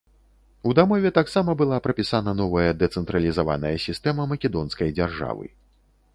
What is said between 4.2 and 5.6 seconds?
македонскай дзяржавы.